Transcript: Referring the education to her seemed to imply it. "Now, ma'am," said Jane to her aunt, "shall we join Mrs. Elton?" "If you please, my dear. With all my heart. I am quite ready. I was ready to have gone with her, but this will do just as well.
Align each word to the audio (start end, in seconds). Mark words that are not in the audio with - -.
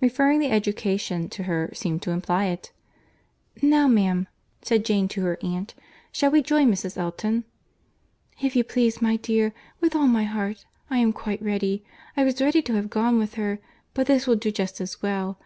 Referring 0.00 0.38
the 0.38 0.52
education 0.52 1.28
to 1.30 1.42
her 1.50 1.68
seemed 1.74 2.00
to 2.02 2.12
imply 2.12 2.44
it. 2.44 2.70
"Now, 3.60 3.88
ma'am," 3.88 4.28
said 4.62 4.84
Jane 4.84 5.08
to 5.08 5.22
her 5.22 5.36
aunt, 5.42 5.74
"shall 6.12 6.30
we 6.30 6.42
join 6.42 6.70
Mrs. 6.70 6.96
Elton?" 6.96 7.42
"If 8.40 8.54
you 8.54 8.62
please, 8.62 9.02
my 9.02 9.16
dear. 9.16 9.52
With 9.80 9.96
all 9.96 10.06
my 10.06 10.22
heart. 10.22 10.64
I 10.90 10.98
am 10.98 11.12
quite 11.12 11.42
ready. 11.42 11.82
I 12.16 12.22
was 12.22 12.40
ready 12.40 12.62
to 12.62 12.74
have 12.74 12.88
gone 12.88 13.18
with 13.18 13.34
her, 13.34 13.58
but 13.94 14.06
this 14.06 14.28
will 14.28 14.36
do 14.36 14.52
just 14.52 14.80
as 14.80 15.02
well. 15.02 15.40